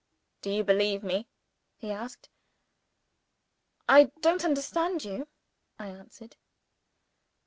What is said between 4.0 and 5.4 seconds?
don't understand you,"